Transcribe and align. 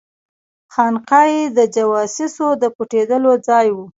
خانقاه 0.73 1.27
یې 1.33 1.41
د 1.57 1.59
جواسیسو 1.75 2.47
د 2.61 2.63
پټېدلو 2.75 3.33
ځای 3.47 3.67
وو. 3.75 3.85